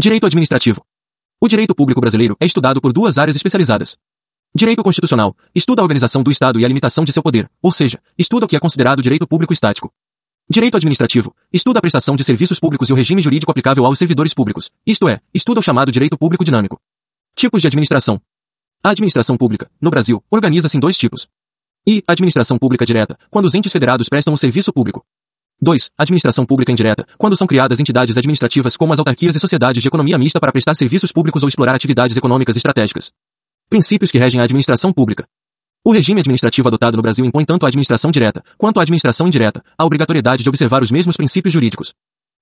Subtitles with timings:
[0.00, 0.80] Direito administrativo.
[1.42, 3.96] O direito público brasileiro é estudado por duas áreas especializadas.
[4.54, 8.00] Direito constitucional estuda a organização do Estado e a limitação de seu poder, ou seja,
[8.16, 9.92] estuda o que é considerado direito público estático.
[10.48, 14.32] Direito administrativo estuda a prestação de serviços públicos e o regime jurídico aplicável aos servidores
[14.32, 16.80] públicos, isto é, estuda o chamado direito público dinâmico.
[17.34, 18.22] Tipos de administração.
[18.84, 21.26] A administração pública, no Brasil, organiza-se em dois tipos.
[21.84, 22.04] I.
[22.06, 25.04] Administração pública direta, quando os entes federados prestam um serviço público.
[25.60, 25.90] 2.
[25.98, 30.16] Administração pública indireta, quando são criadas entidades administrativas como as autarquias e sociedades de economia
[30.16, 33.10] mista para prestar serviços públicos ou explorar atividades econômicas estratégicas.
[33.68, 35.26] Princípios que regem a administração pública.
[35.84, 39.62] O regime administrativo adotado no Brasil impõe tanto à administração direta quanto à administração indireta
[39.76, 41.92] a obrigatoriedade de observar os mesmos princípios jurídicos.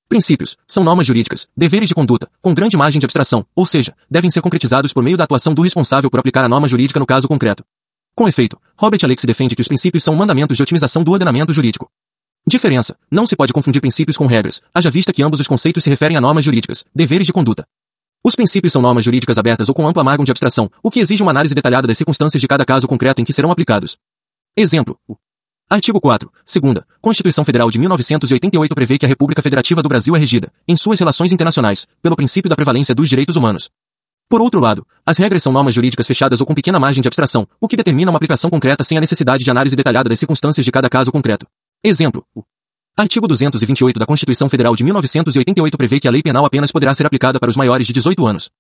[0.08, 4.30] Princípios são normas jurídicas, deveres de conduta, com grande margem de abstração, ou seja, devem
[4.30, 7.26] ser concretizados por meio da atuação do responsável por aplicar a norma jurídica no caso
[7.26, 7.64] concreto.
[8.14, 11.90] Com efeito, Robert Alex defende que os princípios são mandamentos de otimização do ordenamento jurídico.
[12.48, 12.96] Diferença.
[13.10, 16.16] Não se pode confundir princípios com regras, haja vista que ambos os conceitos se referem
[16.16, 17.66] a normas jurídicas, deveres de conduta.
[18.22, 21.24] Os princípios são normas jurídicas abertas ou com ampla amargam de abstração, o que exige
[21.24, 23.96] uma análise detalhada das circunstâncias de cada caso concreto em que serão aplicados.
[24.56, 24.96] Exemplo.
[25.68, 26.30] Artigo 4.
[26.44, 26.86] Segunda.
[27.00, 31.00] Constituição Federal de 1988 prevê que a República Federativa do Brasil é regida, em suas
[31.00, 33.68] relações internacionais, pelo princípio da prevalência dos direitos humanos.
[34.28, 37.46] Por outro lado, as regras são normas jurídicas fechadas ou com pequena margem de abstração,
[37.60, 40.70] o que determina uma aplicação concreta sem a necessidade de análise detalhada das circunstâncias de
[40.70, 41.46] cada caso concreto.
[41.88, 42.26] Exemplo.
[42.34, 42.42] O
[42.96, 47.06] artigo 228 da Constituição Federal de 1988 prevê que a lei penal apenas poderá ser
[47.06, 48.50] aplicada para os maiores de 18 anos.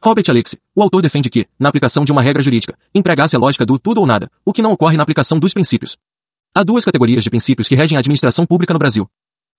[0.00, 3.66] Robert Alexi, o autor defende que, na aplicação de uma regra jurídica, empregasse a lógica
[3.66, 5.96] do tudo ou nada, o que não ocorre na aplicação dos princípios.
[6.54, 9.10] Há duas categorias de princípios que regem a administração pública no Brasil.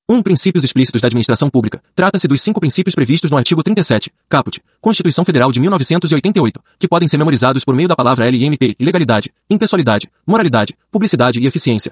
[0.09, 0.15] 1.
[0.15, 1.83] Um, princípios explícitos da administração pública.
[1.93, 7.09] Trata-se dos cinco princípios previstos no artigo 37, caput, Constituição Federal de 1988, que podem
[7.09, 11.91] ser memorizados por meio da palavra LMP, legalidade, impessoalidade, moralidade, publicidade e eficiência.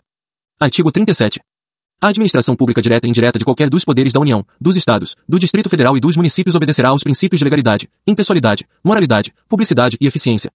[0.59, 1.39] Artigo 37.
[2.01, 5.37] A administração pública direta e indireta de qualquer dos poderes da União, dos Estados, do
[5.37, 10.49] Distrito Federal e dos municípios obedecerá aos princípios de legalidade, impessoalidade, moralidade, publicidade e eficiência.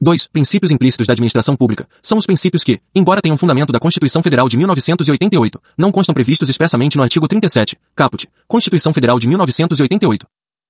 [0.00, 0.26] 2.
[0.26, 1.86] Princípios implícitos da administração pública.
[2.02, 6.48] São os princípios que, embora tenham fundamento da Constituição Federal de 1988, não constam previstos
[6.48, 10.26] expressamente no artigo 37, caput, Constituição Federal de 1988.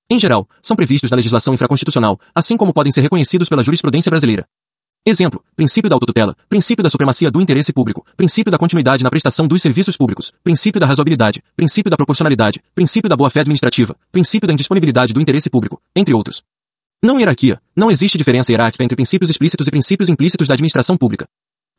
[0.07, 4.47] Em geral, são previstos na legislação infraconstitucional, assim como podem ser reconhecidos pela jurisprudência brasileira.
[5.09, 9.47] Exemplo, princípio da autotutela, princípio da supremacia do interesse público, princípio da continuidade na prestação
[9.47, 14.51] dos serviços públicos, princípio da razoabilidade, princípio da proporcionalidade, princípio da boa-fé administrativa, princípio da
[14.51, 16.43] indisponibilidade do interesse público, entre outros.
[17.01, 21.25] Não hierarquia, não existe diferença hierárquica entre princípios explícitos e princípios implícitos da administração pública.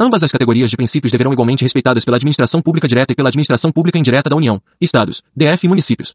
[0.00, 3.70] Ambas as categorias de princípios deverão igualmente respeitadas pela administração pública direta e pela administração
[3.70, 6.14] pública indireta da União, Estados, DF e municípios.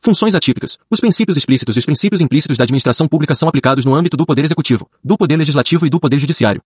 [0.00, 0.78] Funções atípicas.
[0.88, 4.24] Os princípios explícitos e os princípios implícitos da administração pública são aplicados no âmbito do
[4.24, 6.62] Poder Executivo, do Poder Legislativo e do Poder Judiciário.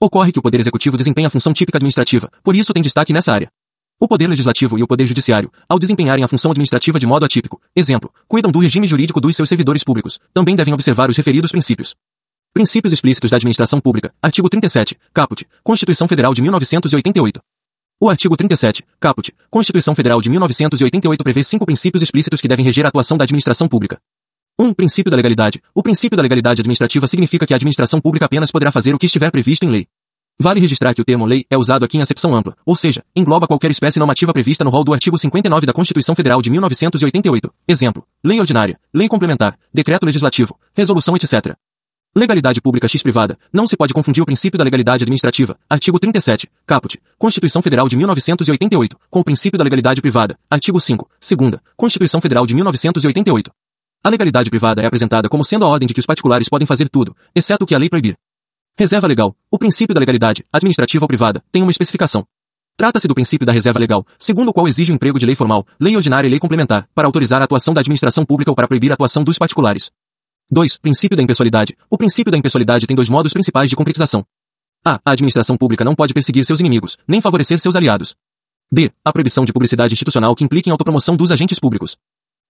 [0.00, 3.32] Ocorre que o Poder Executivo desempenha a função típica administrativa, por isso tem destaque nessa
[3.32, 3.50] área.
[4.00, 7.60] O Poder Legislativo e o Poder Judiciário, ao desempenharem a função administrativa de modo atípico,
[7.74, 11.94] exemplo, cuidam do regime jurídico dos seus servidores públicos, também devem observar os referidos princípios.
[12.54, 17.40] Princípios explícitos da administração pública, artigo 37, caput, Constituição Federal de 1988.
[17.98, 22.84] O artigo 37, caput, Constituição Federal de 1988 prevê cinco princípios explícitos que devem reger
[22.84, 23.98] a atuação da administração pública.
[24.60, 24.66] 1.
[24.66, 25.62] Um, princípio da legalidade.
[25.74, 29.06] O princípio da legalidade administrativa significa que a administração pública apenas poderá fazer o que
[29.06, 29.86] estiver previsto em lei.
[30.38, 33.46] Vale registrar que o termo lei é usado aqui em acepção ampla, ou seja, engloba
[33.46, 37.50] qualquer espécie normativa prevista no rol do artigo 59 da Constituição Federal de 1988.
[37.66, 41.56] Exemplo, lei ordinária, lei complementar, decreto legislativo, resolução etc.
[42.18, 43.36] Legalidade pública x privada.
[43.52, 47.94] Não se pode confundir o princípio da legalidade administrativa, artigo 37, caput, Constituição Federal de
[47.94, 53.50] 1988, com o princípio da legalidade privada, artigo 5, segunda, Constituição Federal de 1988.
[54.02, 56.88] A legalidade privada é apresentada como sendo a ordem de que os particulares podem fazer
[56.88, 58.16] tudo, exceto o que a lei proibir.
[58.78, 59.36] Reserva legal.
[59.50, 62.24] O princípio da legalidade, administrativa ou privada, tem uma especificação.
[62.78, 65.66] Trata-se do princípio da reserva legal, segundo o qual exige o emprego de lei formal,
[65.78, 68.90] lei ordinária e lei complementar, para autorizar a atuação da administração pública ou para proibir
[68.90, 69.90] a atuação dos particulares.
[70.48, 70.76] 2.
[70.76, 71.76] Princípio da impessoalidade.
[71.90, 74.24] O princípio da impessoalidade tem dois modos principais de concretização.
[74.86, 75.00] A.
[75.04, 78.14] A administração pública não pode perseguir seus inimigos, nem favorecer seus aliados.
[78.70, 78.92] B.
[79.04, 81.96] A proibição de publicidade institucional que implique em autopromoção dos agentes públicos.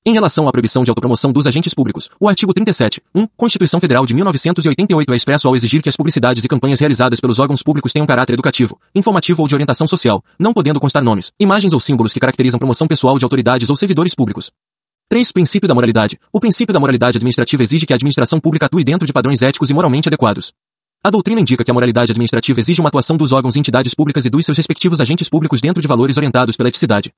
[0.04, 4.04] Em relação à proibição de autopromoção dos agentes públicos, o artigo 37, 1, Constituição Federal
[4.04, 7.92] de 1988 é expresso ao exigir que as publicidades e campanhas realizadas pelos órgãos públicos
[7.92, 12.12] tenham caráter educativo, informativo ou de orientação social, não podendo constar nomes, imagens ou símbolos
[12.12, 14.52] que caracterizam promoção pessoal de autoridades ou servidores públicos.
[15.08, 15.30] 3.
[15.30, 16.18] Princípio da moralidade.
[16.32, 19.70] O princípio da moralidade administrativa exige que a administração pública atue dentro de padrões éticos
[19.70, 20.52] e moralmente adequados.
[21.00, 24.24] A doutrina indica que a moralidade administrativa exige uma atuação dos órgãos e entidades públicas
[24.24, 27.12] e dos seus respectivos agentes públicos dentro de valores orientados pela eticidade.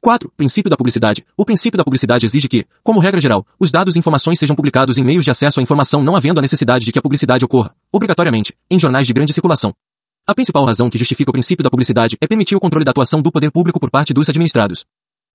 [0.00, 0.32] 4.
[0.34, 1.26] Princípio da publicidade.
[1.36, 4.96] O princípio da publicidade exige que, como regra geral, os dados e informações sejam publicados
[4.96, 7.74] em meios de acesso à informação não havendo a necessidade de que a publicidade ocorra,
[7.92, 9.74] obrigatoriamente, em jornais de grande circulação.
[10.26, 13.20] A principal razão que justifica o princípio da publicidade é permitir o controle da atuação
[13.20, 14.86] do poder público por parte dos administrados.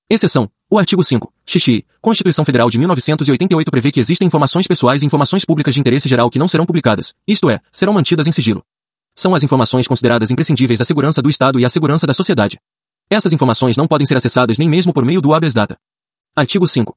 [0.09, 0.49] Exceção.
[0.73, 5.43] O artigo 5, xixi, Constituição Federal de 1988 prevê que existem informações pessoais e informações
[5.43, 8.63] públicas de interesse geral que não serão publicadas, isto é, serão mantidas em sigilo.
[9.13, 12.57] São as informações consideradas imprescindíveis à segurança do Estado e à segurança da sociedade.
[13.09, 15.75] Essas informações não podem ser acessadas nem mesmo por meio do habeas data.
[16.33, 16.95] Artigo 5.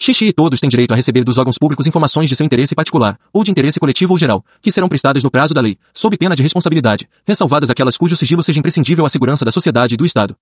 [0.00, 3.20] Xixi e todos têm direito a receber dos órgãos públicos informações de seu interesse particular,
[3.30, 6.34] ou de interesse coletivo ou geral, que serão prestadas no prazo da lei, sob pena
[6.34, 10.34] de responsabilidade, ressalvadas aquelas cujo sigilo seja imprescindível à segurança da sociedade e do Estado.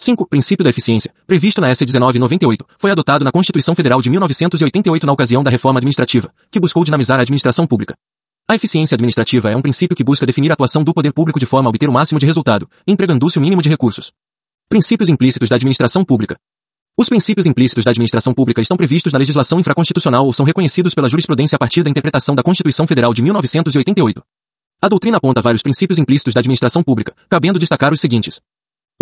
[0.00, 0.26] 5.
[0.26, 1.84] Princípio da eficiência, previsto na S.
[1.84, 6.82] 1998, foi adotado na Constituição Federal de 1988 na ocasião da reforma administrativa, que buscou
[6.84, 7.94] dinamizar a administração pública.
[8.48, 11.44] A eficiência administrativa é um princípio que busca definir a atuação do poder público de
[11.44, 14.10] forma a obter o máximo de resultado, empregando-se o mínimo de recursos.
[14.70, 16.38] Princípios implícitos da administração pública.
[16.96, 21.10] Os princípios implícitos da administração pública estão previstos na legislação infraconstitucional ou são reconhecidos pela
[21.10, 24.22] jurisprudência a partir da interpretação da Constituição Federal de 1988.
[24.80, 28.40] A doutrina aponta vários princípios implícitos da administração pública, cabendo destacar os seguintes.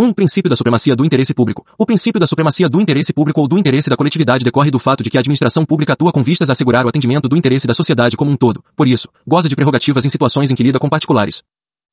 [0.00, 0.04] 1.
[0.04, 1.66] Um, princípio da supremacia do interesse público.
[1.76, 5.02] O princípio da supremacia do interesse público ou do interesse da coletividade decorre do fato
[5.02, 7.74] de que a administração pública atua com vistas a assegurar o atendimento do interesse da
[7.74, 8.62] sociedade como um todo.
[8.76, 11.42] Por isso, goza de prerrogativas em situações em que lida com particulares.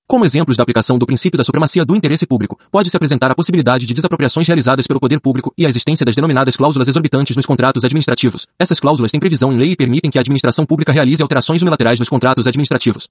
[0.07, 3.87] Como exemplos da aplicação do princípio da supremacia do interesse público, pode-se apresentar a possibilidade
[3.87, 7.83] de desapropriações realizadas pelo poder público e a existência das denominadas cláusulas exorbitantes nos contratos
[7.83, 8.45] administrativos.
[8.59, 11.97] Essas cláusulas têm previsão em lei e permitem que a administração pública realize alterações unilaterais
[11.97, 13.07] nos contratos administrativos.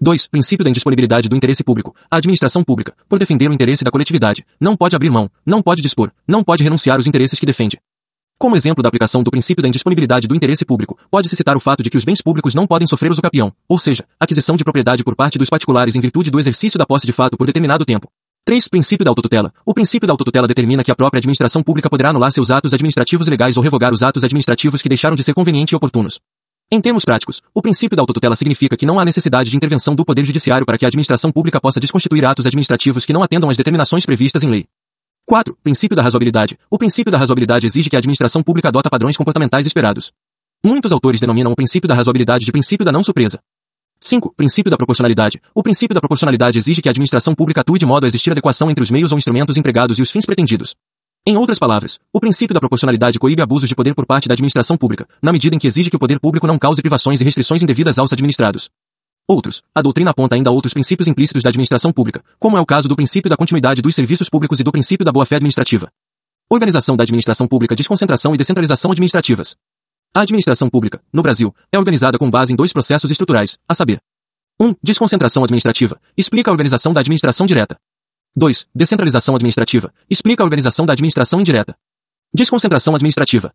[0.00, 0.28] 2.
[0.28, 1.92] Princípio da indisponibilidade do interesse público.
[2.08, 5.82] A administração pública, por defender o interesse da coletividade, não pode abrir mão, não pode
[5.82, 7.80] dispor, não pode renunciar aos interesses que defende.
[8.38, 11.82] Como exemplo da aplicação do princípio da indisponibilidade do interesse público, pode-se citar o fato
[11.82, 15.16] de que os bens públicos não podem sofrer usucapião, ou seja, aquisição de propriedade por
[15.16, 18.06] parte dos particulares em virtude do exercício da posse de fato por determinado tempo.
[18.44, 18.68] 3.
[18.68, 19.52] Princípio da autotutela.
[19.66, 23.26] O princípio da autotutela determina que a própria administração pública poderá anular seus atos administrativos
[23.26, 26.20] legais ou revogar os atos administrativos que deixaram de ser convenientes e oportunos.
[26.70, 30.04] Em termos práticos, o princípio da autotutela significa que não há necessidade de intervenção do
[30.04, 33.56] Poder Judiciário para que a administração pública possa desconstituir atos administrativos que não atendam às
[33.56, 34.66] determinações previstas em lei.
[35.24, 35.56] 4.
[35.62, 36.58] Princípio da razoabilidade.
[36.70, 40.12] O princípio da razoabilidade exige que a administração pública adota padrões comportamentais esperados.
[40.62, 43.40] Muitos autores denominam o princípio da razoabilidade de princípio da não surpresa.
[43.98, 44.34] 5.
[44.36, 45.40] Princípio da proporcionalidade.
[45.54, 48.70] O princípio da proporcionalidade exige que a administração pública atue de modo a existir adequação
[48.70, 50.74] entre os meios ou instrumentos empregados e os fins pretendidos.
[51.30, 54.78] Em outras palavras, o princípio da proporcionalidade coíbe abusos de poder por parte da administração
[54.78, 57.62] pública, na medida em que exige que o poder público não cause privações e restrições
[57.62, 58.70] indevidas aos administrados.
[59.28, 62.88] Outros, a doutrina aponta ainda outros princípios implícitos da administração pública, como é o caso
[62.88, 65.90] do princípio da continuidade dos serviços públicos e do princípio da boa-fé administrativa.
[66.48, 69.54] Organização da administração pública, desconcentração e descentralização administrativas.
[70.14, 74.00] A administração pública, no Brasil, é organizada com base em dois processos estruturais, a saber.
[74.58, 74.66] 1.
[74.66, 77.78] Um, desconcentração administrativa, explica a organização da administração direta.
[78.38, 78.68] 2.
[78.72, 79.92] Descentralização administrativa.
[80.08, 81.76] Explica a organização da administração indireta.
[82.32, 83.52] Desconcentração administrativa.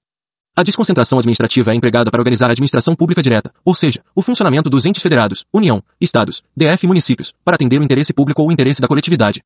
[0.55, 4.69] A desconcentração administrativa é empregada para organizar a administração pública direta, ou seja, o funcionamento
[4.69, 8.51] dos entes federados, União, Estados, DF e municípios, para atender o interesse público ou o
[8.51, 9.41] interesse da coletividade.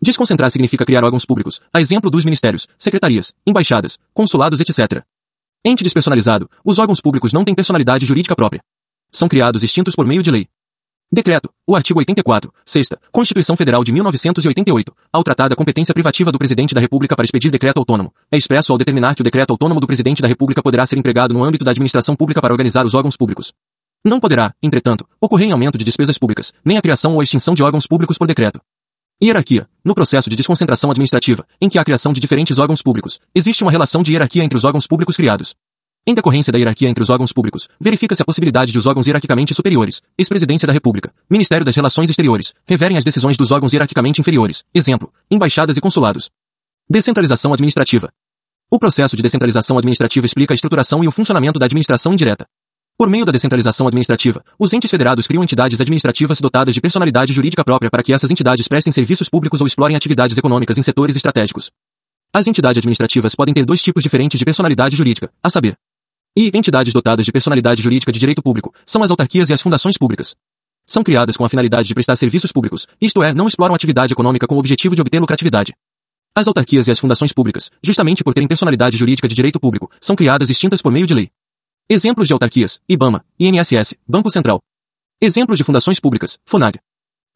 [0.00, 5.02] Desconcentrar significa criar órgãos públicos, a exemplo dos ministérios, secretarias, embaixadas, consulados, etc.
[5.64, 8.62] Ente despersonalizado, os órgãos públicos não têm personalidade jurídica própria.
[9.10, 10.46] São criados extintos por meio de lei.
[11.10, 11.48] Decreto.
[11.66, 16.74] O artigo 84, sexta, Constituição Federal de 1988, ao tratar da competência privativa do Presidente
[16.74, 19.86] da República para expedir decreto autônomo, é expresso ao determinar que o decreto autônomo do
[19.86, 23.16] Presidente da República poderá ser empregado no âmbito da administração pública para organizar os órgãos
[23.16, 23.54] públicos.
[24.04, 27.62] Não poderá, entretanto, ocorrer em aumento de despesas públicas, nem a criação ou extinção de
[27.62, 28.60] órgãos públicos por decreto.
[29.22, 29.66] Hierarquia.
[29.82, 33.64] No processo de desconcentração administrativa, em que há a criação de diferentes órgãos públicos, existe
[33.64, 35.56] uma relação de hierarquia entre os órgãos públicos criados.
[36.08, 39.52] Em decorrência da hierarquia entre os órgãos públicos, verifica-se a possibilidade de os órgãos hierarquicamente
[39.52, 44.64] superiores, ex-presidência da República, Ministério das Relações Exteriores, reverem as decisões dos órgãos hierarquicamente inferiores,
[44.74, 46.30] exemplo, embaixadas e consulados.
[46.88, 48.08] Descentralização administrativa.
[48.70, 52.46] O processo de descentralização administrativa explica a estruturação e o funcionamento da administração indireta.
[52.96, 57.62] Por meio da descentralização administrativa, os entes federados criam entidades administrativas dotadas de personalidade jurídica
[57.62, 61.70] própria para que essas entidades prestem serviços públicos ou explorem atividades econômicas em setores estratégicos.
[62.32, 65.76] As entidades administrativas podem ter dois tipos diferentes de personalidade jurídica, a saber,
[66.38, 69.98] e entidades dotadas de personalidade jurídica de direito público são as autarquias e as fundações
[69.98, 70.36] públicas.
[70.86, 74.46] São criadas com a finalidade de prestar serviços públicos, isto é, não exploram atividade econômica
[74.46, 75.74] com o objetivo de obter lucratividade.
[76.36, 80.14] As autarquias e as fundações públicas, justamente por terem personalidade jurídica de direito público, são
[80.14, 81.28] criadas extintas por meio de lei.
[81.90, 84.60] Exemplos de autarquias, IBAMA, INSS, Banco Central.
[85.20, 86.78] Exemplos de fundações públicas, FONAG.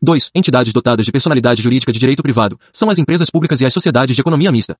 [0.00, 0.30] 2.
[0.32, 4.14] Entidades dotadas de personalidade jurídica de direito privado, são as empresas públicas e as sociedades
[4.14, 4.76] de economia mista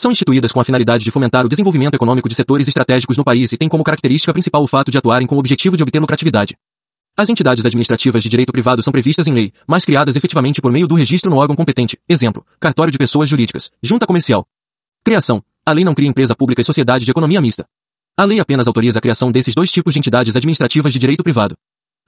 [0.00, 3.52] são instituídas com a finalidade de fomentar o desenvolvimento econômico de setores estratégicos no país
[3.52, 6.56] e têm como característica principal o fato de atuarem com o objetivo de obter lucratividade.
[7.14, 10.88] As entidades administrativas de direito privado são previstas em lei, mas criadas efetivamente por meio
[10.88, 14.46] do registro no órgão competente, exemplo, cartório de pessoas jurídicas, junta comercial.
[15.04, 15.42] Criação.
[15.66, 17.66] A lei não cria empresa pública e sociedade de economia mista.
[18.16, 21.54] A lei apenas autoriza a criação desses dois tipos de entidades administrativas de direito privado.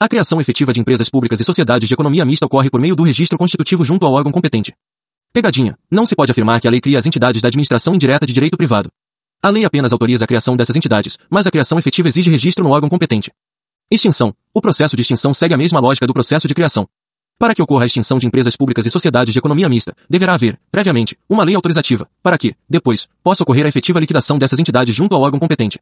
[0.01, 3.03] A criação efetiva de empresas públicas e sociedades de economia mista ocorre por meio do
[3.03, 4.73] registro constitutivo junto ao órgão competente.
[5.33, 5.79] Pegadinha.
[5.91, 8.55] Não se pode afirmar que a lei cria as entidades da administração indireta de direito
[8.55, 8.91] privado.
[9.43, 12.71] A lei apenas autoriza a criação dessas entidades, mas a criação efetiva exige registro no
[12.71, 13.33] órgão competente.
[13.91, 14.35] Extinção.
[14.53, 16.87] O processo de extinção segue a mesma lógica do processo de criação.
[17.39, 20.61] Para que ocorra a extinção de empresas públicas e sociedades de economia mista, deverá haver,
[20.71, 25.15] previamente, uma lei autorizativa, para que, depois, possa ocorrer a efetiva liquidação dessas entidades junto
[25.15, 25.81] ao órgão competente.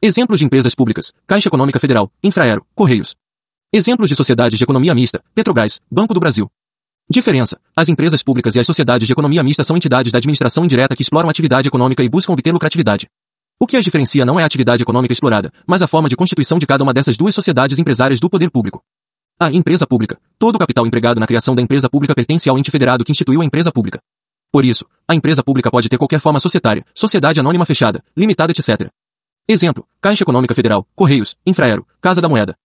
[0.00, 3.16] Exemplos de empresas públicas, Caixa Econômica Federal, Infraero, Correios.
[3.72, 6.48] Exemplos de sociedades de economia mista, Petrobras, Banco do Brasil.
[7.08, 7.58] Diferença.
[7.76, 11.02] As empresas públicas e as sociedades de economia mista são entidades da administração indireta que
[11.02, 13.08] exploram atividade econômica e buscam obter lucratividade.
[13.60, 16.58] O que as diferencia não é a atividade econômica explorada, mas a forma de constituição
[16.58, 18.82] de cada uma dessas duas sociedades empresárias do poder público.
[19.38, 20.18] A empresa pública.
[20.38, 23.42] Todo o capital empregado na criação da empresa pública pertence ao ente federado que instituiu
[23.42, 24.00] a empresa pública.
[24.50, 28.88] Por isso, a empresa pública pode ter qualquer forma societária, sociedade anônima fechada, limitada etc.
[29.46, 32.56] Exemplo, Caixa Econômica Federal, Correios, Infraero, Casa da Moeda.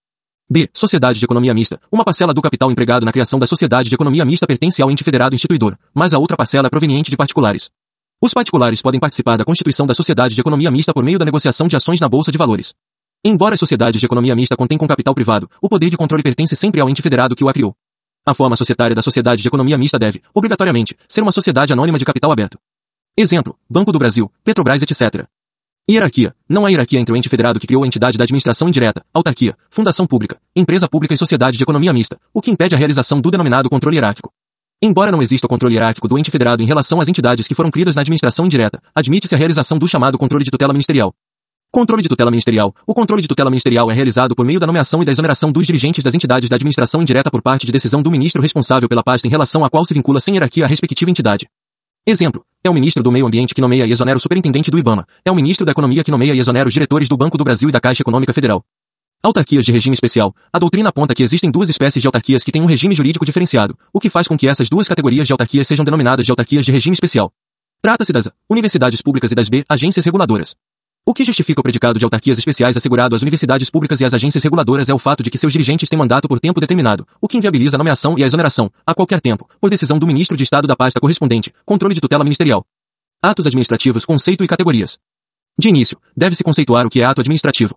[0.52, 0.68] B.
[0.74, 1.80] Sociedade de economia mista.
[1.92, 5.04] Uma parcela do capital empregado na criação da sociedade de economia mista pertence ao ente
[5.04, 7.70] federado instituidor, mas a outra parcela é proveniente de particulares.
[8.20, 11.68] Os particulares podem participar da constituição da sociedade de economia mista por meio da negociação
[11.68, 12.74] de ações na bolsa de valores.
[13.24, 16.80] Embora as sociedades de economia mista contenham capital privado, o poder de controle pertence sempre
[16.80, 17.72] ao ente federado que o a criou.
[18.26, 22.04] A forma societária da sociedade de economia mista deve, obrigatoriamente, ser uma sociedade anônima de
[22.04, 22.58] capital aberto.
[23.16, 25.28] Exemplo, Banco do Brasil, Petrobras etc.
[25.90, 26.32] Hierarquia.
[26.48, 29.56] Não há hierarquia entre o ente federado que criou a entidade da administração indireta, autarquia,
[29.68, 33.28] fundação pública, empresa pública e sociedade de economia mista, o que impede a realização do
[33.28, 34.30] denominado controle hierárquico.
[34.80, 37.72] Embora não exista o controle hierárquico do ente federado em relação às entidades que foram
[37.72, 41.12] criadas na administração indireta, admite-se a realização do chamado controle de tutela ministerial.
[41.72, 42.72] Controle de tutela ministerial.
[42.86, 45.66] O controle de tutela ministerial é realizado por meio da nomeação e da exoneração dos
[45.66, 49.26] dirigentes das entidades da administração indireta por parte de decisão do ministro responsável pela pasta
[49.26, 51.48] em relação à qual se vincula sem hierarquia a respectiva entidade.
[52.06, 52.44] Exemplo.
[52.62, 55.06] É o ministro do Meio Ambiente que nomeia e exonera o superintendente do IBAMA.
[55.24, 57.70] É o ministro da Economia que nomeia e exonera os diretores do Banco do Brasil
[57.70, 58.62] e da Caixa Econômica Federal.
[59.22, 60.34] Autarquias de regime especial.
[60.52, 63.78] A doutrina aponta que existem duas espécies de autarquias que têm um regime jurídico diferenciado,
[63.94, 66.70] o que faz com que essas duas categorias de autarquias sejam denominadas de autarquias de
[66.70, 67.32] regime especial.
[67.80, 70.54] Trata-se das A, universidades públicas e das B, agências reguladoras.
[71.10, 74.44] O que justifica o predicado de autarquias especiais assegurado às universidades públicas e às agências
[74.44, 77.36] reguladoras é o fato de que seus dirigentes têm mandato por tempo determinado, o que
[77.36, 80.68] inviabiliza a nomeação e a exoneração, a qualquer tempo, por decisão do ministro de Estado
[80.68, 82.64] da pasta correspondente, controle de tutela ministerial.
[83.20, 84.98] Atos administrativos, conceito e categorias.
[85.58, 87.74] De início, deve-se conceituar o que é ato administrativo.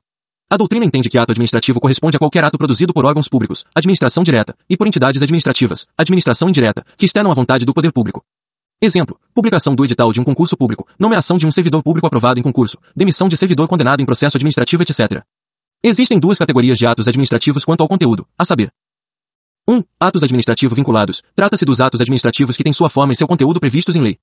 [0.48, 4.24] A doutrina entende que ato administrativo corresponde a qualquer ato produzido por órgãos públicos, administração
[4.24, 8.24] direta, e por entidades administrativas, administração indireta, que externam a vontade do poder público.
[8.86, 12.44] Exemplo, publicação do edital de um concurso público, nomeação de um servidor público aprovado em
[12.44, 15.24] concurso, demissão de servidor condenado em processo administrativo etc.
[15.82, 18.74] Existem duas categorias de atos administrativos quanto ao conteúdo, a saber.
[19.70, 19.74] 1.
[19.74, 21.24] Um, atos administrativos vinculados.
[21.34, 24.18] Trata-se dos atos administrativos que têm sua forma e seu conteúdo previstos em lei.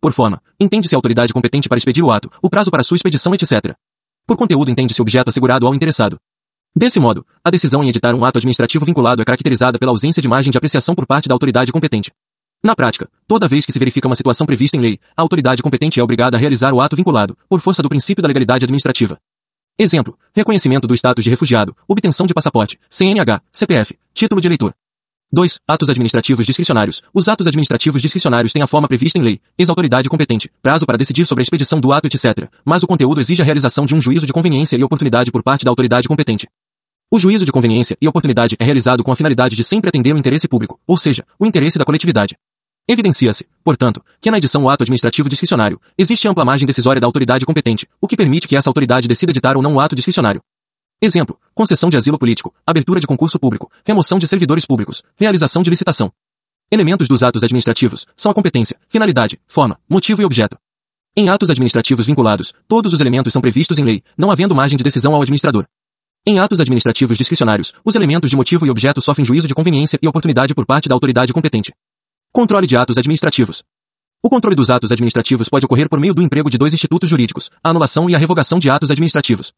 [0.00, 3.34] Por forma, entende-se a autoridade competente para expedir o ato, o prazo para sua expedição
[3.34, 3.74] etc.
[4.28, 6.20] Por conteúdo entende-se objeto assegurado ao interessado.
[6.76, 10.28] Desse modo, a decisão em editar um ato administrativo vinculado é caracterizada pela ausência de
[10.28, 12.12] margem de apreciação por parte da autoridade competente.
[12.64, 16.00] Na prática, toda vez que se verifica uma situação prevista em lei, a autoridade competente
[16.00, 19.18] é obrigada a realizar o ato vinculado, por força do princípio da legalidade administrativa.
[19.78, 24.72] Exemplo, reconhecimento do status de refugiado, obtenção de passaporte, CNH, CPF, título de eleitor.
[25.30, 25.58] 2.
[25.68, 27.02] Atos administrativos discricionários.
[27.12, 31.26] Os atos administrativos discricionários têm a forma prevista em lei, ex-autoridade competente, prazo para decidir
[31.26, 34.24] sobre a expedição do ato etc., mas o conteúdo exige a realização de um juízo
[34.24, 36.48] de conveniência e oportunidade por parte da autoridade competente.
[37.12, 40.18] O juízo de conveniência e oportunidade é realizado com a finalidade de sempre atender o
[40.18, 42.36] interesse público, ou seja, o interesse da coletividade.
[42.86, 47.46] Evidencia-se, portanto, que na edição o ato administrativo discricionário, existe ampla margem decisória da autoridade
[47.46, 50.42] competente, o que permite que essa autoridade decida editar ou não o ato discricionário.
[51.00, 55.70] Exemplo, concessão de asilo político, abertura de concurso público, remoção de servidores públicos, realização de
[55.70, 56.12] licitação.
[56.70, 60.58] Elementos dos atos administrativos são a competência, finalidade, forma, motivo e objeto.
[61.16, 64.84] Em atos administrativos vinculados, todos os elementos são previstos em lei, não havendo margem de
[64.84, 65.64] decisão ao administrador.
[66.26, 70.08] Em atos administrativos discricionários, os elementos de motivo e objeto sofrem juízo de conveniência e
[70.08, 71.72] oportunidade por parte da autoridade competente.
[72.36, 73.62] Controle de atos administrativos.
[74.20, 77.48] O controle dos atos administrativos pode ocorrer por meio do emprego de dois institutos jurídicos,
[77.62, 79.52] a anulação e a revogação de atos administrativos.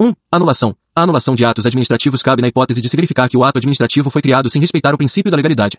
[0.00, 0.06] 1.
[0.06, 0.76] Um, anulação.
[0.94, 4.08] A anulação de atos administrativos cabe na hipótese de se verificar que o ato administrativo
[4.08, 5.78] foi criado sem respeitar o princípio da legalidade.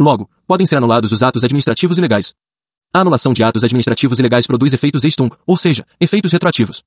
[0.00, 2.32] Logo, podem ser anulados os atos administrativos ilegais.
[2.90, 5.14] A anulação de atos administrativos ilegais produz efeitos ex
[5.46, 6.82] ou seja, efeitos retroativos.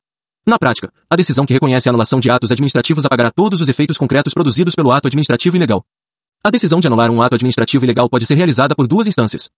[0.47, 3.99] Na prática, a decisão que reconhece a anulação de atos administrativos apagará todos os efeitos
[3.99, 5.85] concretos produzidos pelo ato administrativo ilegal.
[6.45, 9.49] A decisão de anular um ato administrativo ilegal pode ser realizada por duas instâncias.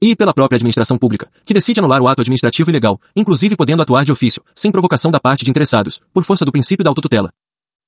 [0.00, 4.02] E pela própria administração pública, que decide anular o ato administrativo ilegal, inclusive podendo atuar
[4.02, 7.30] de ofício, sem provocação da parte de interessados, por força do princípio da autotutela.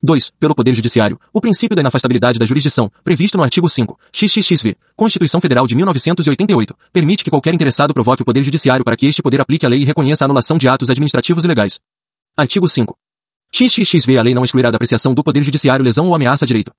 [0.02, 0.30] 2.
[0.38, 5.40] Pelo Poder Judiciário, o princípio da inafastabilidade da jurisdição, previsto no artigo 5, XXXV, Constituição
[5.40, 9.40] Federal de 1988, permite que qualquer interessado provoque o Poder Judiciário para que este poder
[9.40, 11.80] aplique a lei e reconheça a anulação de atos administrativos ilegais.
[12.36, 12.94] Artigo 5.
[13.54, 16.72] XXXV A lei não excluirá da apreciação do Poder Judiciário lesão ou ameaça a direito.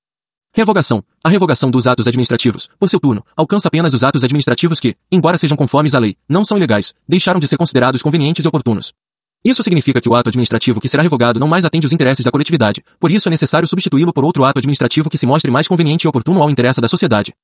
[0.56, 1.02] Revogação.
[1.24, 5.36] A revogação dos atos administrativos, por seu turno, alcança apenas os atos administrativos que, embora
[5.36, 8.92] sejam conformes à lei, não são ilegais, deixaram de ser considerados convenientes e oportunos.
[9.44, 12.30] Isso significa que o ato administrativo que será revogado não mais atende os interesses da
[12.30, 16.06] coletividade, por isso é necessário substituí-lo por outro ato administrativo que se mostre mais conveniente
[16.06, 17.34] e oportuno ao interesse da sociedade.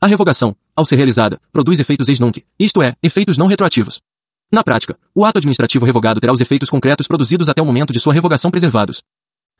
[0.00, 4.00] A revogação, ao ser realizada, produz efeitos ex nunc, isto é, efeitos não retroativos.
[4.52, 7.98] Na prática, o ato administrativo revogado terá os efeitos concretos produzidos até o momento de
[7.98, 9.02] sua revogação preservados.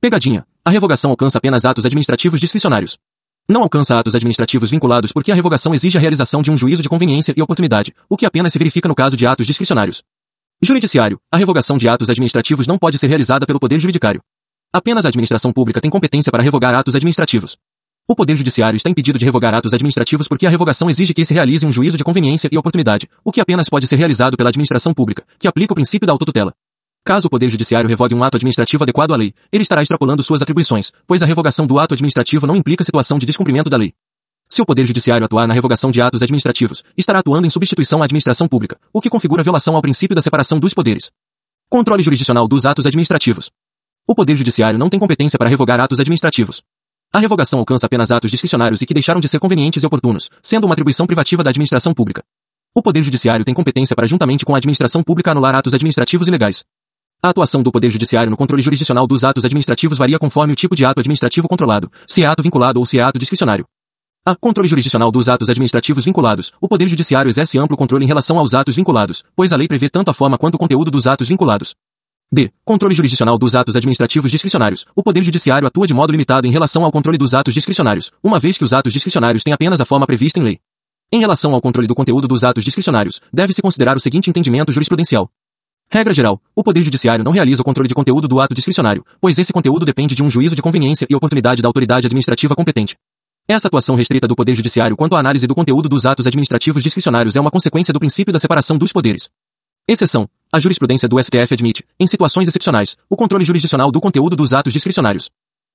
[0.02, 0.44] Pegadinha.
[0.64, 2.98] A revogação alcança apenas atos administrativos discricionários.
[3.48, 6.88] Não alcança atos administrativos vinculados porque a revogação exige a realização de um juízo de
[6.88, 10.02] conveniência e oportunidade, o que apenas se verifica no caso de atos discricionários.
[10.60, 11.20] Juridiciário.
[11.30, 14.20] A revogação de atos administrativos não pode ser realizada pelo Poder Judiciário.
[14.72, 17.56] Apenas a administração pública tem competência para revogar atos administrativos.
[18.08, 21.32] O Poder Judiciário está impedido de revogar atos administrativos porque a revogação exige que se
[21.32, 24.92] realize um juízo de conveniência e oportunidade, o que apenas pode ser realizado pela administração
[24.92, 26.52] pública, que aplica o princípio da autotutela.
[27.04, 30.40] Caso o Poder Judiciário revogue um ato administrativo adequado à lei, ele estará extrapolando suas
[30.40, 33.92] atribuições, pois a revogação do ato administrativo não implica situação de descumprimento da lei.
[34.48, 38.04] Se o Poder Judiciário atuar na revogação de atos administrativos, estará atuando em substituição à
[38.04, 41.10] administração pública, o que configura violação ao princípio da separação dos poderes.
[41.68, 43.50] Controle jurisdicional dos atos administrativos.
[44.06, 46.62] O Poder Judiciário não tem competência para revogar atos administrativos.
[47.12, 50.66] A revogação alcança apenas atos discricionários e que deixaram de ser convenientes e oportunos, sendo
[50.66, 52.22] uma atribuição privativa da administração pública.
[52.72, 56.62] O Poder Judiciário tem competência para, juntamente com a administração pública, anular atos administrativos ilegais.
[57.24, 60.74] A atuação do Poder Judiciário no controle jurisdicional dos atos administrativos varia conforme o tipo
[60.74, 63.64] de ato administrativo controlado, se é ato vinculado ou se é ato discricionário.
[64.26, 68.40] A controle jurisdicional dos atos administrativos vinculados, o Poder Judiciário exerce amplo controle em relação
[68.40, 71.28] aos atos vinculados, pois a lei prevê tanto a forma quanto o conteúdo dos atos
[71.28, 71.76] vinculados.
[72.32, 72.50] D.
[72.64, 74.84] Controle jurisdicional dos atos administrativos discricionários.
[74.96, 78.40] O Poder Judiciário atua de modo limitado em relação ao controle dos atos discricionários, uma
[78.40, 80.58] vez que os atos discricionários têm apenas a forma prevista em lei.
[81.12, 85.30] Em relação ao controle do conteúdo dos atos discricionários, deve-se considerar o seguinte entendimento jurisprudencial.
[85.94, 89.38] Regra geral, o Poder Judiciário não realiza o controle de conteúdo do ato discricionário, pois
[89.38, 92.96] esse conteúdo depende de um juízo de conveniência e oportunidade da autoridade administrativa competente.
[93.46, 97.36] Essa atuação restrita do Poder Judiciário quanto à análise do conteúdo dos atos administrativos discricionários
[97.36, 99.28] é uma consequência do princípio da separação dos poderes.
[99.86, 100.26] Exceção.
[100.50, 104.72] A jurisprudência do STF admite, em situações excepcionais, o controle jurisdicional do conteúdo dos atos
[104.72, 105.28] discricionários.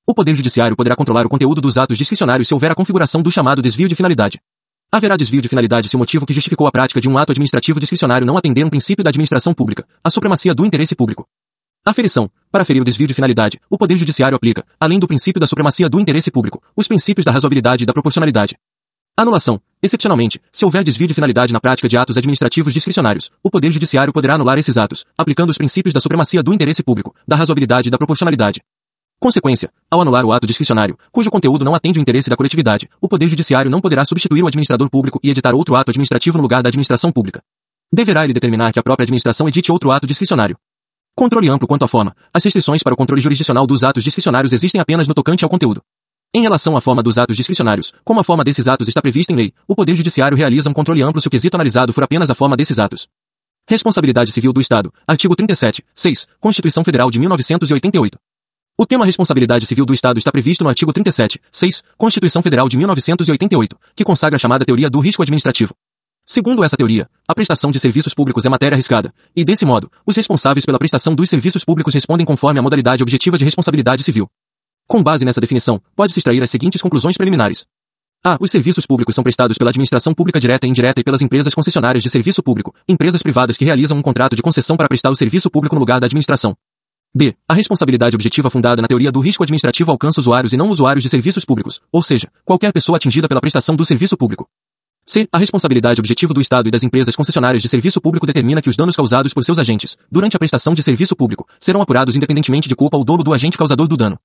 [0.08, 3.30] O Poder Judiciário poderá controlar o conteúdo dos atos discricionários se houver a configuração do
[3.30, 4.40] chamado desvio de finalidade.
[4.90, 7.78] Haverá desvio de finalidade se o motivo que justificou a prática de um ato administrativo
[7.78, 11.28] discricionário não atender um princípio da administração pública, a supremacia do interesse público.
[11.86, 12.30] Aferição.
[12.50, 15.90] Para ferir o desvio de finalidade, o Poder Judiciário aplica, além do princípio da supremacia
[15.90, 18.58] do interesse público, os princípios da razoabilidade e da proporcionalidade.
[19.18, 19.60] Anulação.
[19.84, 24.14] Excepcionalmente, se houver desvio de finalidade na prática de atos administrativos discricionários, o Poder Judiciário
[24.14, 27.92] poderá anular esses atos, aplicando os princípios da supremacia do interesse público, da razoabilidade e
[27.92, 28.62] da proporcionalidade.
[29.20, 33.08] Consequência, ao anular o ato discricionário, cujo conteúdo não atende o interesse da coletividade, o
[33.08, 36.62] Poder Judiciário não poderá substituir o administrador público e editar outro ato administrativo no lugar
[36.62, 37.42] da administração pública.
[37.92, 40.56] Deverá ele determinar que a própria administração edite outro ato discricionário.
[41.16, 42.16] Controle amplo quanto à forma.
[42.32, 45.82] As restrições para o controle jurisdicional dos atos discricionários existem apenas no tocante ao conteúdo.
[46.32, 49.36] Em relação à forma dos atos discricionários, como a forma desses atos está prevista em
[49.36, 52.36] lei, o Poder Judiciário realiza um controle amplo se o quesito analisado for apenas a
[52.36, 53.08] forma desses atos.
[53.68, 54.94] Responsabilidade Civil do Estado.
[55.08, 58.20] Artigo 37, 6, Constituição Federal de 1988.
[58.80, 62.78] O tema responsabilidade civil do Estado está previsto no artigo 37, 6, Constituição Federal de
[62.78, 65.74] 1988, que consagra a chamada teoria do risco administrativo.
[66.24, 70.16] Segundo essa teoria, a prestação de serviços públicos é matéria arriscada, e desse modo, os
[70.16, 74.30] responsáveis pela prestação dos serviços públicos respondem conforme a modalidade objetiva de responsabilidade civil.
[74.88, 77.66] Com base nessa definição, pode-se extrair as seguintes conclusões preliminares.
[78.24, 78.38] A.
[78.40, 82.04] Os serviços públicos são prestados pela administração pública direta e indireta e pelas empresas concessionárias
[82.04, 85.50] de serviço público, empresas privadas que realizam um contrato de concessão para prestar o serviço
[85.50, 86.56] público no lugar da administração.
[87.18, 87.34] D.
[87.50, 91.10] A responsabilidade objetiva fundada na teoria do risco administrativo alcança usuários e não usuários de
[91.10, 94.48] serviços públicos, ou seja, qualquer pessoa atingida pela prestação do serviço público.
[95.04, 95.28] C.
[95.32, 98.78] A responsabilidade objetiva do Estado e das empresas concessionárias de serviço público determina que os
[98.78, 102.76] danos causados por seus agentes, durante a prestação de serviço público, serão apurados independentemente de
[102.76, 104.20] culpa ou dolo do agente causador do dano.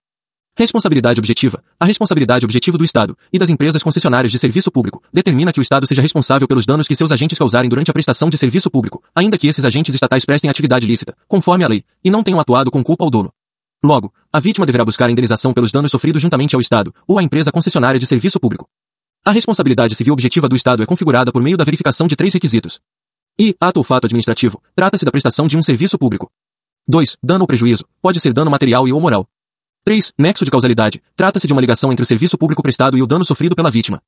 [0.54, 1.64] Responsabilidade objetiva.
[1.80, 5.62] A responsabilidade objetiva do Estado e das empresas concessionárias de serviço público determina que o
[5.62, 9.02] Estado seja responsável pelos danos que seus agentes causarem durante a prestação de serviço público,
[9.14, 12.70] ainda que esses agentes estatais prestem atividade lícita, conforme a lei, e não tenham atuado
[12.70, 13.32] com culpa ou dolo.
[13.82, 17.22] Logo, a vítima deverá buscar a indenização pelos danos sofridos juntamente ao Estado ou à
[17.22, 18.68] empresa concessionária de serviço público.
[19.24, 22.78] A responsabilidade civil objetiva do Estado é configurada por meio da verificação de três requisitos.
[23.40, 23.54] I.
[23.58, 24.60] Ato ou fato administrativo.
[24.74, 26.30] Trata-se da prestação de um serviço público.
[26.86, 27.16] 2.
[27.22, 27.86] Dano ou prejuízo.
[28.02, 29.26] Pode ser dano material e ou moral.
[29.84, 30.12] 3.
[30.16, 31.02] Nexo de causalidade.
[31.16, 34.00] Trata-se de uma ligação entre o serviço público prestado e o dano sofrido pela vítima.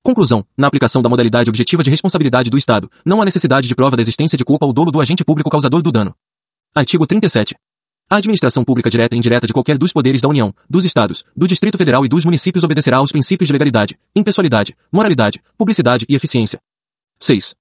[0.00, 0.44] Conclusão.
[0.56, 4.02] Na aplicação da modalidade objetiva de responsabilidade do Estado, não há necessidade de prova da
[4.02, 6.14] existência de culpa ou dolo do agente público causador do dano.
[6.72, 7.56] Artigo 37.
[8.08, 11.48] A administração pública direta e indireta de qualquer dos poderes da União, dos Estados, do
[11.48, 16.60] Distrito Federal e dos municípios obedecerá aos princípios de legalidade, impessoalidade, moralidade, publicidade e eficiência.
[17.18, 17.56] 6.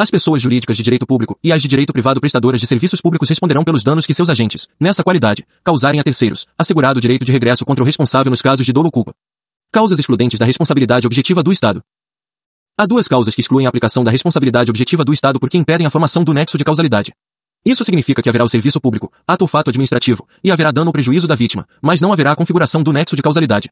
[0.00, 3.28] As pessoas jurídicas de direito público e as de direito privado prestadoras de serviços públicos
[3.28, 7.32] responderão pelos danos que seus agentes, nessa qualidade, causarem a terceiros, assegurado o direito de
[7.32, 9.12] regresso contra o responsável nos casos de dolo culpa.
[9.72, 11.82] Causas excludentes da responsabilidade objetiva do Estado.
[12.78, 15.90] Há duas causas que excluem a aplicação da responsabilidade objetiva do Estado porque impedem a
[15.90, 17.12] formação do nexo de causalidade.
[17.66, 20.92] Isso significa que haverá o serviço público, ato ou fato administrativo, e haverá dano ou
[20.92, 23.68] prejuízo da vítima, mas não haverá a configuração do nexo de causalidade.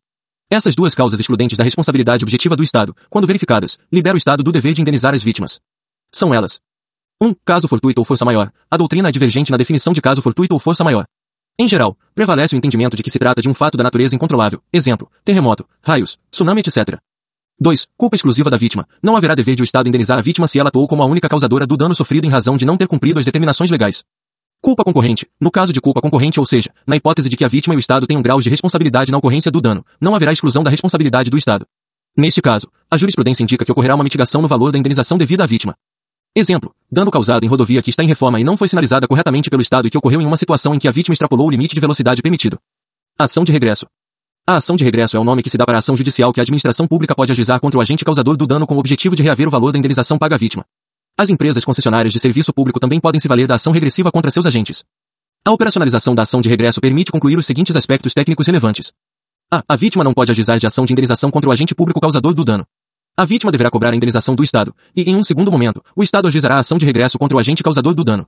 [0.51, 4.51] Essas duas causas excludentes da responsabilidade objetiva do Estado, quando verificadas, liberam o Estado do
[4.51, 5.61] dever de indenizar as vítimas.
[6.17, 6.61] São elas.
[7.23, 7.27] 1.
[7.27, 8.51] Um, caso fortuito ou força maior.
[8.71, 11.05] A doutrina é divergente na definição de caso fortuito ou força maior.
[11.61, 14.63] Em geral, prevalece o entendimento de que se trata de um fato da natureza incontrolável,
[14.73, 16.99] exemplo, terremoto, raios, tsunami etc.
[17.61, 17.87] 2.
[17.99, 18.89] Culpa exclusiva da vítima.
[19.03, 21.29] Não haverá dever de o Estado indenizar a vítima se ela atuou como a única
[21.29, 24.03] causadora do dano sofrido em razão de não ter cumprido as determinações legais.
[24.63, 25.27] Culpa concorrente.
[25.39, 27.79] No caso de culpa concorrente, ou seja, na hipótese de que a vítima e o
[27.79, 31.37] Estado tenham graus de responsabilidade na ocorrência do dano, não haverá exclusão da responsabilidade do
[31.37, 31.67] Estado.
[32.17, 35.47] Neste caso, a jurisprudência indica que ocorrerá uma mitigação no valor da indenização devida à
[35.47, 35.77] vítima.
[36.39, 39.63] Exemplo, dano causado em rodovia que está em reforma e não foi sinalizada corretamente pelo
[39.63, 41.81] Estado e que ocorreu em uma situação em que a vítima extrapolou o limite de
[41.81, 42.59] velocidade permitido.
[43.19, 43.87] Ação de regresso.
[44.47, 46.39] A ação de regresso é o nome que se dá para a ação judicial que
[46.39, 49.23] a administração pública pode ajuizar contra o agente causador do dano com o objetivo de
[49.23, 50.63] reaver o valor da indenização paga à vítima.
[51.19, 54.45] As empresas concessionárias de serviço público também podem se valer da ação regressiva contra seus
[54.45, 54.85] agentes.
[55.43, 58.93] A operacionalização da ação de regresso permite concluir os seguintes aspectos técnicos relevantes.
[59.51, 59.63] A.
[59.67, 62.45] A vítima não pode ajuizar de ação de indenização contra o agente público causador do
[62.45, 62.67] dano.
[63.19, 66.29] A vítima deverá cobrar a indenização do Estado, e, em um segundo momento, o Estado
[66.29, 68.27] ajuizará a ação de regresso contra o agente causador do dano.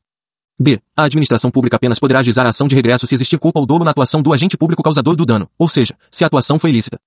[0.59, 0.81] B.
[0.97, 3.85] A administração pública apenas poderá ajuizar a ação de regresso se existir culpa ou dolo
[3.85, 6.99] na atuação do agente público causador do dano, ou seja, se a atuação foi ilícita.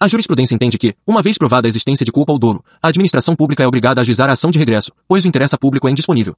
[0.00, 3.36] A jurisprudência entende que, uma vez provada a existência de culpa ou dolo, a administração
[3.36, 6.34] pública é obrigada a ajuizar a ação de regresso, pois o interesse público é indisponível.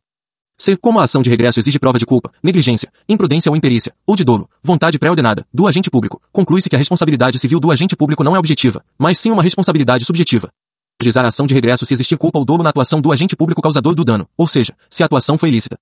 [0.59, 0.77] C.
[0.77, 4.25] Como a ação de regresso exige prova de culpa, negligência, imprudência ou imperícia, ou de
[4.25, 8.37] dolo, vontade pré-ordenada, do agente público, conclui-se que a responsabilidade civil do agente público não
[8.37, 10.51] é objetiva, mas sim uma responsabilidade subjetiva.
[11.03, 13.63] Ajuizar a ação de regresso se existir culpa ou dolo na atuação do agente público
[13.63, 15.79] causador do dano, ou seja, se a atuação foi ilícita.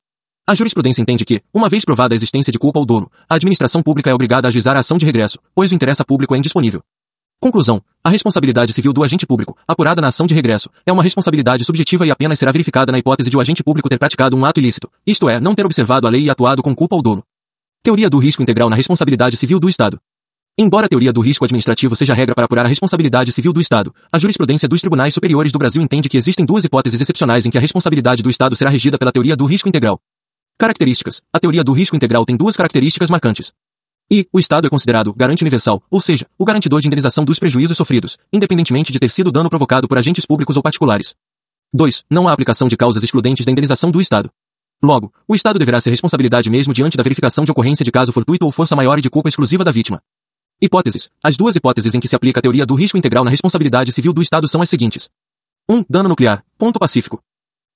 [0.46, 3.82] A jurisprudência entende que, uma vez provada a existência de culpa ou dolo, a administração
[3.82, 6.82] pública é obrigada a ajuizar a ação de regresso, pois o interesse público é indisponível.
[7.40, 7.82] Conclusão.
[8.02, 12.06] A responsabilidade civil do agente público, apurada na ação de regresso, é uma responsabilidade subjetiva
[12.06, 14.88] e apenas será verificada na hipótese de o agente público ter praticado um ato ilícito,
[15.04, 17.24] isto é, não ter observado a lei e atuado com culpa ou dolo.
[17.82, 19.98] Teoria do risco integral na responsabilidade civil do Estado.
[20.60, 23.94] Embora a teoria do risco administrativo seja regra para apurar a responsabilidade civil do Estado,
[24.12, 27.56] a jurisprudência dos tribunais superiores do Brasil entende que existem duas hipóteses excepcionais em que
[27.56, 30.00] a responsabilidade do Estado será regida pela teoria do risco integral.
[30.58, 31.22] Características.
[31.32, 33.52] A teoria do risco integral tem duas características marcantes.
[34.10, 37.76] E, o Estado é considerado garante universal, ou seja, o garantidor de indenização dos prejuízos
[37.76, 41.14] sofridos, independentemente de ter sido dano provocado por agentes públicos ou particulares.
[41.72, 42.02] 2.
[42.10, 44.28] Não há aplicação de causas excludentes da indenização do Estado.
[44.82, 48.44] Logo, o Estado deverá ser responsabilidade mesmo diante da verificação de ocorrência de caso fortuito
[48.44, 50.00] ou força maior e de culpa exclusiva da vítima.
[50.60, 51.08] Hipóteses.
[51.22, 54.12] As duas hipóteses em que se aplica a teoria do risco integral na responsabilidade civil
[54.12, 55.08] do Estado são as seguintes.
[55.70, 55.76] 1.
[55.76, 56.44] Um, dano nuclear.
[56.58, 57.22] Ponto pacífico.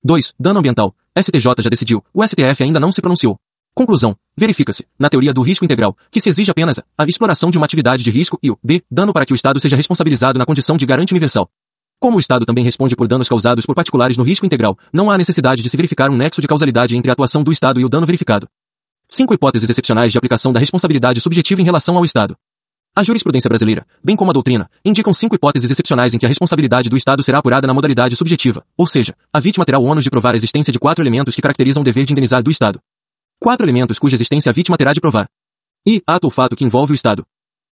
[0.03, 0.35] 2.
[0.37, 0.93] Dano ambiental.
[1.17, 3.39] STJ já decidiu, o STF ainda não se pronunciou.
[3.73, 4.17] Conclusão.
[4.37, 7.65] Verifica-se, na teoria do risco integral, que se exige apenas a, a exploração de uma
[7.65, 8.83] atividade de risco e o b.
[8.91, 11.49] dano para que o Estado seja responsabilizado na condição de garante universal.
[12.01, 15.17] Como o Estado também responde por danos causados por particulares no risco integral, não há
[15.17, 17.89] necessidade de se verificar um nexo de causalidade entre a atuação do Estado e o
[17.89, 18.49] dano verificado.
[19.07, 22.37] Cinco hipóteses excepcionais de aplicação da responsabilidade subjetiva em relação ao Estado.
[22.95, 26.91] A jurisprudência brasileira, bem como a doutrina, indicam cinco hipóteses excepcionais em que a responsabilidade
[26.91, 30.11] do Estado será apurada na modalidade subjetiva, ou seja, a vítima terá o ônus de
[30.11, 32.79] provar a existência de quatro elementos que caracterizam o dever de indenizar do Estado.
[33.41, 35.27] Quatro elementos cuja existência a vítima terá de provar.
[35.87, 37.25] E, ato ou fato que envolve o Estado.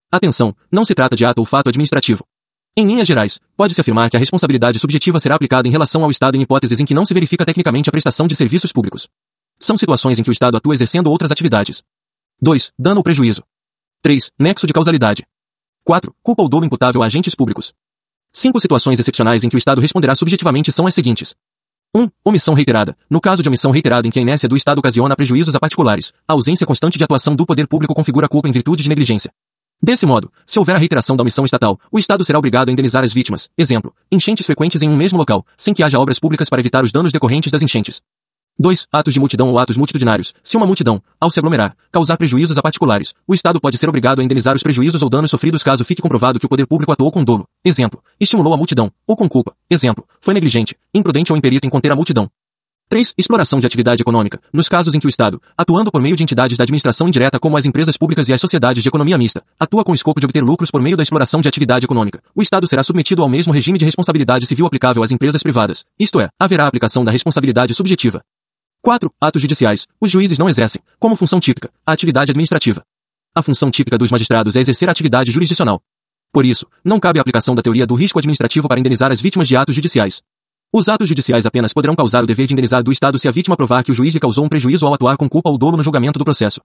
[0.10, 2.24] Atenção, não se trata de ato ou fato administrativo.
[2.78, 6.38] Em linhas gerais, pode-se afirmar que a responsabilidade subjetiva será aplicada em relação ao Estado
[6.38, 9.10] em hipóteses em que não se verifica tecnicamente a prestação de serviços públicos.
[9.60, 11.84] São situações em que o Estado atua exercendo outras atividades.
[12.42, 12.72] 2.
[12.80, 13.44] Dano ou prejuízo.
[14.02, 14.32] 3.
[14.40, 15.26] Nexo de causalidade.
[15.84, 16.16] 4.
[16.24, 17.74] Culpa ou dolo imputável a agentes públicos.
[18.32, 21.36] Cinco situações excepcionais em que o Estado responderá subjetivamente são as seguintes.
[21.94, 22.04] 1.
[22.04, 22.96] Um, omissão reiterada.
[23.10, 26.14] No caso de omissão reiterada em que a inércia do Estado ocasiona prejuízos a particulares,
[26.26, 29.34] a ausência constante de atuação do poder público configura culpa em virtude de negligência.
[29.84, 33.04] Desse modo, se houver a reiteração da omissão estatal, o Estado será obrigado a indenizar
[33.04, 33.50] as vítimas.
[33.58, 36.92] Exemplo, enchentes frequentes em um mesmo local, sem que haja obras públicas para evitar os
[36.94, 38.02] danos decorrentes das enchentes.
[38.62, 38.88] 2.
[38.92, 40.34] Atos de multidão ou atos multitudinários.
[40.44, 44.20] Se uma multidão, ao se aglomerar, causar prejuízos a particulares, o Estado pode ser obrigado
[44.20, 47.10] a indenizar os prejuízos ou danos sofridos caso fique comprovado que o poder público atuou
[47.10, 47.48] com dolo.
[47.64, 48.04] Exemplo.
[48.20, 49.54] Estimulou a multidão, ou com culpa.
[49.70, 50.04] Exemplo.
[50.20, 52.30] Foi negligente, imprudente ou imperito em conter a multidão.
[52.90, 53.14] 3.
[53.18, 54.42] Exploração de atividade econômica.
[54.52, 57.56] Nos casos em que o Estado, atuando por meio de entidades da administração indireta como
[57.56, 60.44] as empresas públicas e as sociedades de economia mista, atua com o escopo de obter
[60.44, 63.78] lucros por meio da exploração de atividade econômica, o Estado será submetido ao mesmo regime
[63.78, 65.86] de responsabilidade civil aplicável às empresas privadas.
[65.98, 68.22] Isto é, haverá aplicação da responsabilidade subjetiva.
[68.82, 69.12] 4.
[69.20, 69.86] Atos judiciais.
[70.00, 72.82] Os juízes não exercem, como função típica, a atividade administrativa.
[73.36, 75.82] A função típica dos magistrados é exercer a atividade jurisdicional.
[76.32, 79.50] Por isso, não cabe a aplicação da teoria do risco administrativo para indenizar as vítimas
[79.50, 80.22] de atos judiciais.
[80.74, 83.58] Os atos judiciais apenas poderão causar o dever de indenizar do Estado se a vítima
[83.58, 85.84] provar que o juiz lhe causou um prejuízo ao atuar com culpa ou dolo no
[85.84, 86.62] julgamento do processo.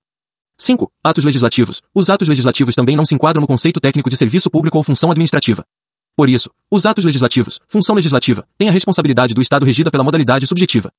[0.57, 0.89] 5.
[1.03, 1.83] Atos legislativos.
[1.93, 5.11] Os atos legislativos também não se enquadram no conceito técnico de serviço público ou função
[5.11, 5.65] administrativa.
[6.17, 10.47] Por isso, os atos legislativos, função legislativa, têm a responsabilidade do Estado regida pela modalidade
[10.47, 10.93] subjetiva.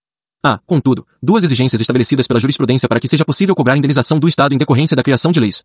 [0.47, 4.53] Há, contudo, duas exigências estabelecidas pela jurisprudência para que seja possível cobrar indenização do Estado
[4.53, 5.63] em decorrência da criação de leis.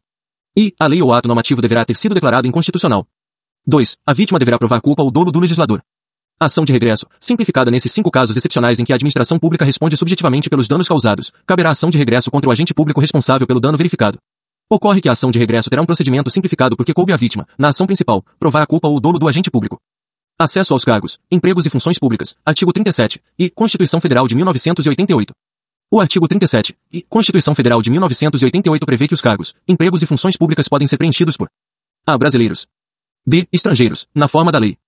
[0.56, 3.06] E, a lei ou ato normativo deverá ter sido declarado inconstitucional.
[3.66, 3.98] 2.
[4.06, 5.82] A vítima deverá provar culpa ou dolo do legislador.
[6.40, 9.98] A ação de regresso, simplificada nesses cinco casos excepcionais em que a administração pública responde
[9.98, 13.76] subjetivamente pelos danos causados, caberá ação de regresso contra o agente público responsável pelo dano
[13.76, 14.16] verificado.
[14.70, 17.68] Ocorre que a ação de regresso terá um procedimento simplificado porque coube à vítima, na
[17.68, 19.78] ação principal, provar a culpa ou o dolo do agente público.
[20.42, 25.34] Acesso aos cargos, empregos e funções públicas, artigo 37, e Constituição Federal de 1988.
[25.92, 30.38] O artigo 37 e Constituição Federal de 1988 prevê que os cargos, empregos e funções
[30.38, 31.50] públicas podem ser preenchidos por
[32.06, 32.16] A.
[32.16, 32.66] Brasileiros.
[33.26, 33.46] B.
[33.52, 34.78] Estrangeiros, na forma da lei.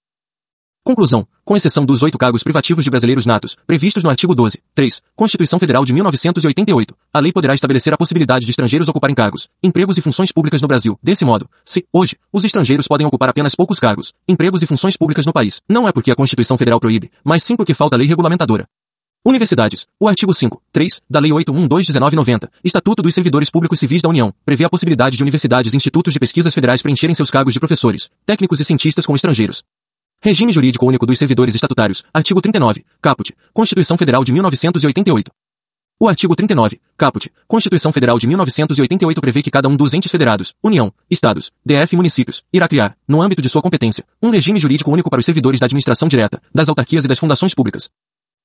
[0.84, 1.24] Conclusão.
[1.44, 5.60] Com exceção dos oito cargos privativos de brasileiros natos, previstos no artigo 12, 3, Constituição
[5.60, 10.00] Federal de 1988, a lei poderá estabelecer a possibilidade de estrangeiros ocuparem cargos, empregos e
[10.00, 10.98] funções públicas no Brasil.
[11.00, 15.24] Desse modo, se, hoje, os estrangeiros podem ocupar apenas poucos cargos, empregos e funções públicas
[15.24, 18.66] no país, não é porque a Constituição Federal proíbe, mas sim porque falta lei regulamentadora.
[19.24, 19.86] Universidades.
[20.00, 24.64] O artigo 5, 3, da Lei 812-1990, Estatuto dos Servidores Públicos Civis da União, prevê
[24.64, 28.58] a possibilidade de universidades e institutos de pesquisas federais preencherem seus cargos de professores, técnicos
[28.58, 29.62] e cientistas com estrangeiros.
[30.24, 35.32] Regime Jurídico Único dos Servidores Estatutários, artigo 39, caput, Constituição Federal de 1988.
[35.98, 40.54] O artigo 39, caput, Constituição Federal de 1988 prevê que cada um dos entes federados,
[40.62, 44.92] União, Estados, DF e municípios, irá criar, no âmbito de sua competência, um regime jurídico
[44.92, 47.90] único para os servidores da administração direta, das autarquias e das fundações públicas.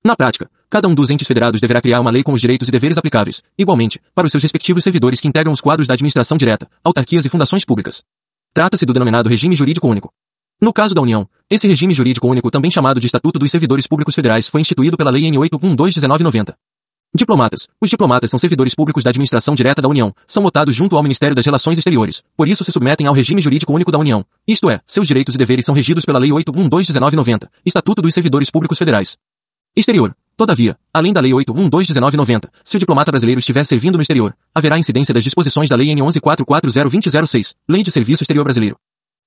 [0.04, 2.72] Na prática, cada um dos entes federados deverá criar uma lei com os direitos e
[2.72, 6.68] deveres aplicáveis, igualmente, para os seus respectivos servidores que integram os quadros da administração direta,
[6.84, 8.02] autarquias e fundações públicas.
[8.52, 10.12] Trata-se do denominado regime jurídico único.
[10.60, 14.14] No caso da União, esse regime jurídico único, também chamado de Estatuto dos Servidores Públicos
[14.14, 15.38] Federais, foi instituído pela Lei N.
[15.38, 16.54] 812-1990.
[17.16, 17.70] Diplomatas.
[17.82, 21.34] Os diplomatas são servidores públicos da administração direta da União, são votados junto ao Ministério
[21.34, 24.26] das Relações Exteriores, por isso se submetem ao regime jurídico único da União.
[24.46, 28.78] Isto é, seus direitos e deveres são regidos pela Lei 812-1990, Estatuto dos Servidores Públicos
[28.78, 29.18] Federais.
[29.74, 30.14] Exterior.
[30.36, 35.14] Todavia, além da Lei 812-1990, se o diplomata brasileiro estiver servindo no exterior, haverá incidência
[35.14, 36.02] das disposições da Lei N.
[36.02, 38.78] 11.440-2006, Lei de Serviço Exterior Brasileiro.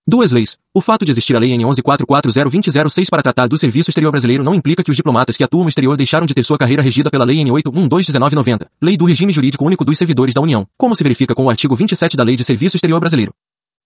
[0.06, 0.56] Duas leis.
[0.74, 4.54] O fato de existir a Lei N 11.440-2006 para tratar do serviço exterior brasileiro não
[4.54, 7.24] implica que os diplomatas que atuam no exterior deixaram de ter sua carreira regida pela
[7.24, 11.34] Lei N 812-1990, Lei do Regime Jurídico Único dos Servidores da União, como se verifica
[11.34, 13.32] com o artigo 27 da Lei de Serviço Exterior Brasileiro.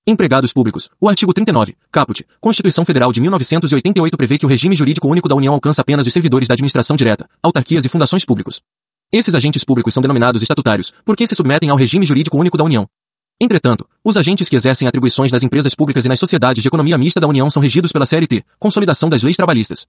[0.07, 0.88] Empregados públicos.
[1.00, 5.35] O artigo 39, caput, Constituição Federal de 1988 prevê que o regime jurídico único da
[5.35, 8.61] União alcança apenas os servidores da administração direta, autarquias e fundações públicos.
[9.12, 12.87] Esses agentes públicos são denominados estatutários, porque se submetem ao regime jurídico único da União.
[13.44, 17.20] Entretanto, os agentes que exercem atribuições nas empresas públicas e nas sociedades de economia mista
[17.20, 19.85] da União são regidos pela CLT, Consolidação das Leis Trabalhistas.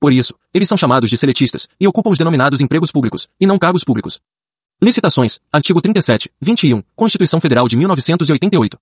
[0.00, 3.60] Por isso, eles são chamados de seletistas e ocupam os denominados empregos públicos, e não
[3.60, 4.18] cargos públicos.
[4.82, 5.38] Licitações.
[5.52, 8.76] Artigo 37, 21, Constituição Federal de 1988.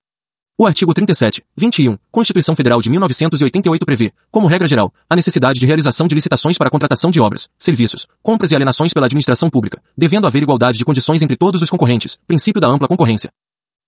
[0.57, 5.67] O artigo 37, 21, Constituição Federal de 1988 prevê, como regra geral, a necessidade de
[5.67, 9.83] realização de licitações para a contratação de obras, serviços, compras e alienações pela administração pública,
[9.95, 13.31] devendo haver igualdade de condições entre todos os concorrentes, princípio da ampla concorrência.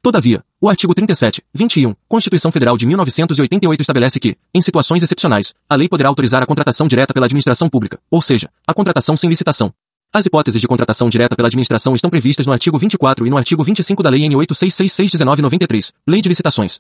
[0.07, 5.75] Todavia, o artigo 37, 21, Constituição Federal de 1988 estabelece que, em situações excepcionais, a
[5.75, 9.75] lei poderá autorizar a contratação direta pela administração pública, ou seja, a contratação sem licitação.
[10.15, 13.65] As hipóteses de contratação direta pela administração estão previstas no artigo 24 e no artigo
[13.65, 14.37] 25 da Lei N.
[14.37, 16.79] 8666-1993, Lei de Licitações.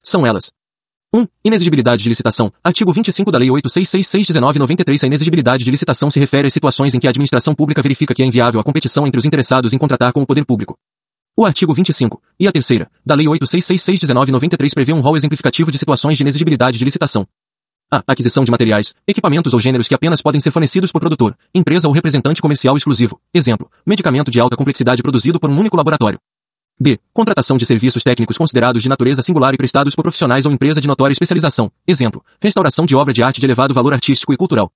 [0.00, 0.52] São elas.
[1.12, 1.26] 1.
[1.44, 2.52] Inexigibilidade de licitação.
[2.62, 7.08] Artigo 25 da Lei 8666-1993 A inexigibilidade de licitação se refere às situações em que
[7.08, 10.22] a administração pública verifica que é inviável a competição entre os interessados em contratar com
[10.22, 10.78] o poder público.
[11.40, 16.16] O artigo 25, e a terceira, da Lei 8666-1993 prevê um rol exemplificativo de situações
[16.16, 17.24] de inexigibilidade de licitação.
[17.88, 18.02] A.
[18.08, 21.94] Aquisição de materiais, equipamentos ou gêneros que apenas podem ser fornecidos por produtor, empresa ou
[21.94, 23.20] representante comercial exclusivo.
[23.32, 26.18] Exemplo, medicamento de alta complexidade produzido por um único laboratório.
[26.76, 26.98] B.
[27.12, 30.88] Contratação de serviços técnicos considerados de natureza singular e prestados por profissionais ou empresa de
[30.88, 31.70] notória especialização.
[31.86, 34.72] Exemplo, restauração de obra de arte de elevado valor artístico e cultural.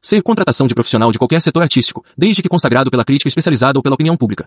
[0.00, 0.22] C.
[0.22, 3.96] Contratação de profissional de qualquer setor artístico, desde que consagrado pela crítica especializada ou pela
[3.96, 4.46] opinião pública.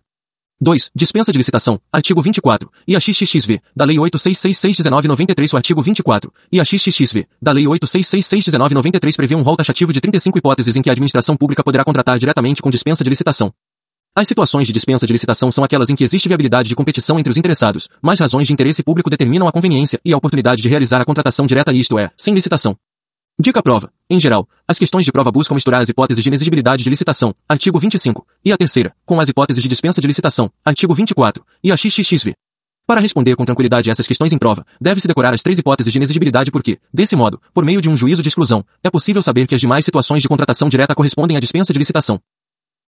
[0.62, 0.92] 2.
[0.94, 1.80] Dispensa de licitação.
[1.92, 2.70] Artigo 24.
[2.86, 6.34] E a XXXV, da Lei 8666-1993 O artigo 24.
[6.52, 10.90] E a XXXV, da Lei 8666-1993 prevê um rol taxativo de 35 hipóteses em que
[10.90, 13.54] a administração pública poderá contratar diretamente com dispensa de licitação.
[14.14, 17.32] As situações de dispensa de licitação são aquelas em que existe viabilidade de competição entre
[17.32, 21.00] os interessados, mas razões de interesse público determinam a conveniência e a oportunidade de realizar
[21.00, 22.76] a contratação direta isto é, sem licitação.
[23.42, 23.90] Dica prova.
[24.10, 27.80] Em geral, as questões de prova buscam misturar as hipóteses de inexigibilidade de licitação, artigo
[27.80, 31.78] 25, e a terceira, com as hipóteses de dispensa de licitação, artigo 24, e a
[31.78, 32.34] XXXV.
[32.86, 36.52] Para responder com tranquilidade essas questões em prova, deve-se decorar as três hipóteses de inexigibilidade
[36.52, 39.62] porque, desse modo, por meio de um juízo de exclusão, é possível saber que as
[39.62, 42.20] demais situações de contratação direta correspondem à dispensa de licitação.